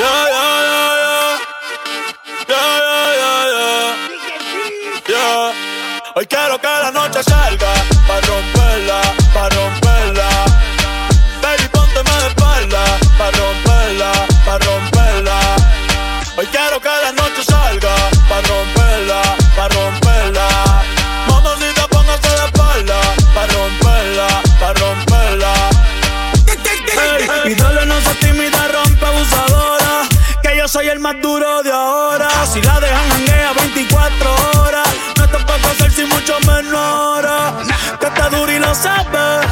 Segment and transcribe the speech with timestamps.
[0.00, 1.38] Yeah, yeah, yeah, yeah.
[2.48, 3.92] Yeah, yeah, yeah, yeah.
[5.12, 5.52] Yeah.
[6.14, 7.74] Hoy quiero que la noche salga
[8.08, 9.02] para romperla,
[9.34, 9.79] para romperla.
[32.90, 34.88] Dejan hanguea 24 horas.
[35.16, 37.24] No te puedo hacer sin mucho menor.
[38.00, 39.46] Que está duro y lo sabes.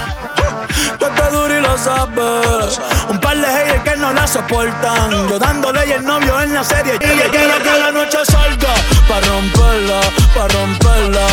[0.98, 2.80] Que está duro y lo sabes.
[3.09, 5.28] Un par de haters que no la soportan.
[5.28, 6.98] Yo dándole y el novio en la serie.
[7.01, 8.74] Y ella quiere que la noche salga.
[9.09, 10.00] Pa' romperla,
[10.34, 11.27] pa' romperla.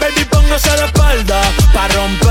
[0.00, 1.40] Baby, póngase la espalda
[1.74, 2.29] Pa' romperla,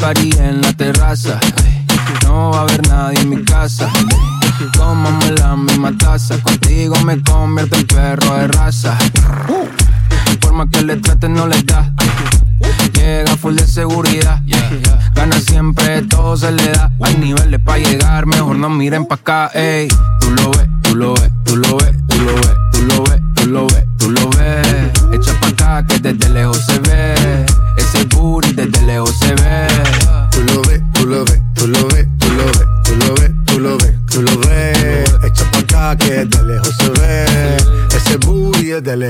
[0.00, 1.38] party en la terraza.
[2.24, 3.88] No va a haber nadie en mi casa.
[4.72, 6.38] Tomamos la misma taza.
[6.38, 8.96] Contigo me convierto en perro de raza.
[10.40, 11.92] Forma que le traten no les da.
[12.94, 14.42] Llega full de seguridad.
[15.14, 16.90] Gana siempre, todo se le da.
[17.02, 19.50] Hay niveles para llegar, mejor no miren pa' acá.
[19.54, 19.88] Ey,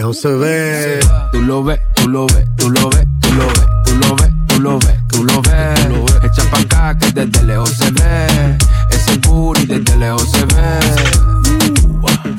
[0.01, 0.99] lejos se ve.
[1.31, 4.33] Tú lo ves, tú lo ves, tú lo ves, tú lo ves, tú lo ves,
[4.47, 6.15] tú lo ves, tú lo ves.
[6.23, 8.57] Echa pa' acá que desde lejos se ve.
[8.89, 10.79] Ese booty desde lejos se ve.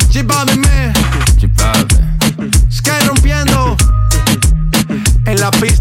[0.09, 0.91] Chipábeme,
[1.37, 1.85] Chipabe.
[2.71, 3.77] Sky rompiendo.
[5.25, 5.80] En la pista.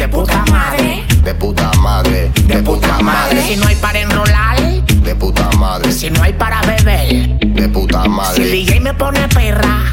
[0.00, 3.42] De puta madre, de puta madre, de puta madre.
[3.42, 8.00] Si no hay para enrolar, de puta madre, si no hay para beber, de puta
[8.00, 8.44] si el madre.
[8.46, 9.92] DJ me pone perra,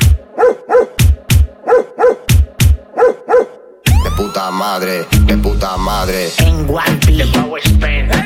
[4.06, 6.29] De puta madre, de puta madre.
[6.38, 8.16] en One Piece,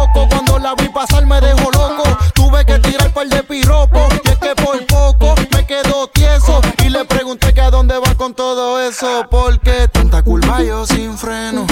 [0.00, 0.28] loco.
[0.28, 2.02] Cuando la vi pasar me dejó loco.
[2.34, 4.14] Tuve que tirar par de piropos.
[4.24, 6.60] Y es que por poco me quedo tieso.
[6.84, 9.26] Y le pregunté que a dónde va con todo eso.
[9.30, 11.66] Porque tanta culpa yo sin freno.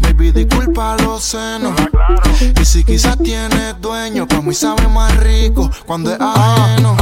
[0.00, 1.74] Baby, disculpa los senos.
[2.60, 6.95] Y si quizás tienes dueño, pa' mí sabe más rico cuando es ajeno.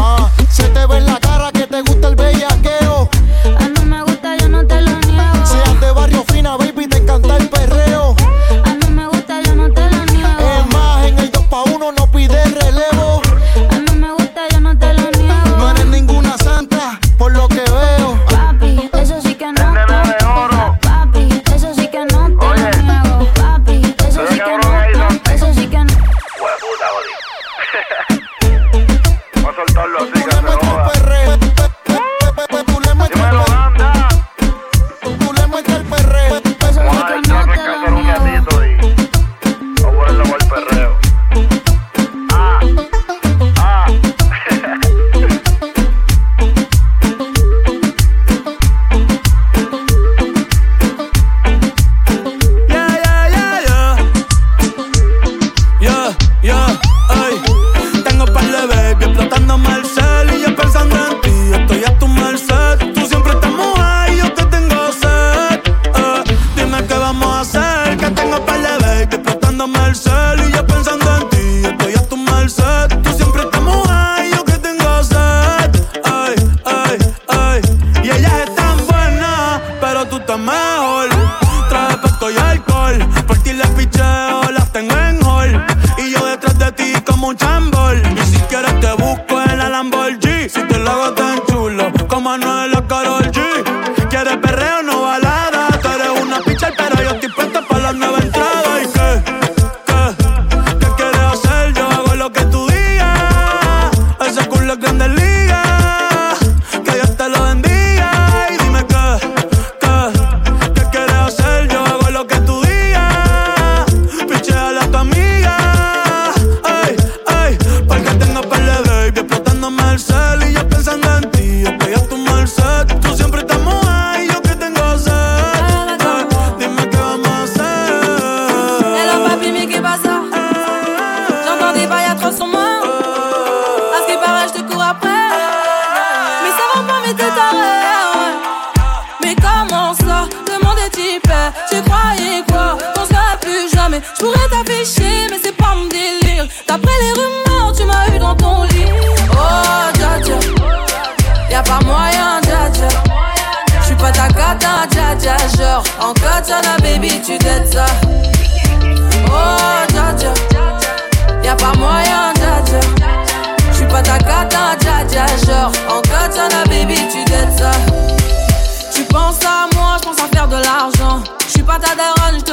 [92.75, 93.44] la all G.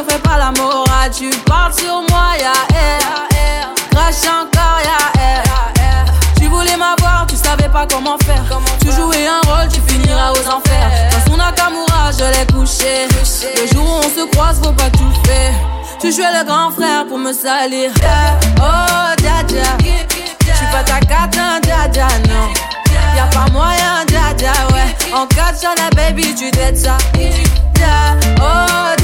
[0.03, 1.11] te fais pas la morale.
[1.15, 3.73] Tu parles sur moi, ya air.
[3.91, 5.43] Crash encore, ya air.
[6.37, 8.43] Tu voulais m'avoir, tu savais pas comment faire.
[8.81, 10.91] Tu jouais un rôle, tu finiras aux enfers.
[11.11, 13.07] Dans son Nakamura, je l'ai couché.
[13.59, 15.53] Le jour où on se croise, faut pas tout faire.
[15.99, 17.91] Tu jouais le grand frère pour me salir.
[18.57, 19.77] Oh, dja dja.
[19.81, 22.49] Je suis pas ta cata, dja dja, non.
[23.15, 25.13] Y'a pas moyen, dja dja, ouais.
[25.13, 26.97] En cas la baby, tu t'aides ça.
[27.13, 29.00] Dja, oh,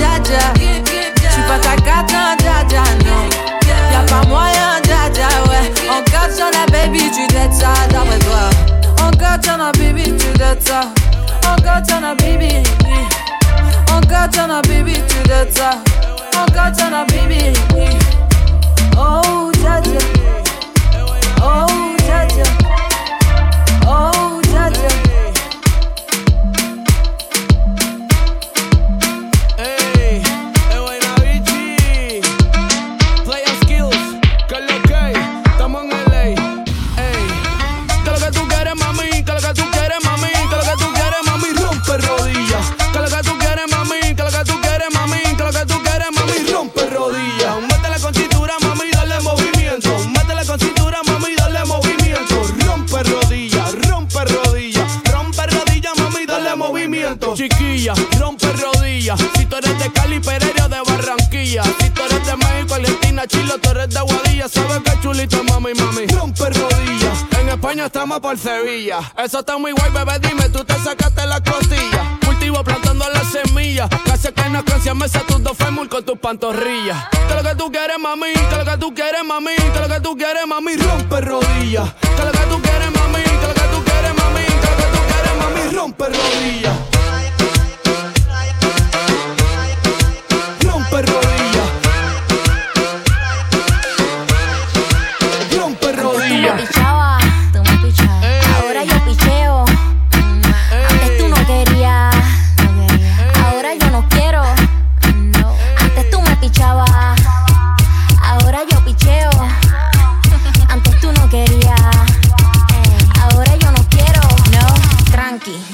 [58.38, 59.20] rompe rodillas.
[59.36, 61.64] Si tú eres de Cali, Pereira, de Barranquilla.
[61.64, 64.50] Si tú eres de México, Argentina, Chile, tú eres de Guadilla.
[64.50, 66.08] Sabes que chulito, mami, mami.
[66.08, 67.26] Rompe rodillas.
[67.40, 69.00] En España estamos por Sevilla.
[69.18, 72.20] Eso está muy guay, bebé, dime, tú te sacaste la costilla.
[72.26, 73.90] Cultivo plantando las semillas.
[74.06, 77.06] Casi que no canción me tus dos fémur con tus pantorrillas.
[77.28, 80.00] Que lo que tú quieres, mami, que lo que tú quieres, mami, que lo que
[80.02, 81.94] tú quieres, mami, rompe rodillas.
[81.94, 84.84] Que lo que tú quieres, mami, que lo que tú quieres, mami, que lo que
[84.84, 86.87] tú quieres, mami, rompe rodillas.